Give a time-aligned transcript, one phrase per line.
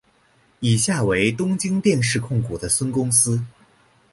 [0.61, 3.39] 以下为东京电视控股的孙公司。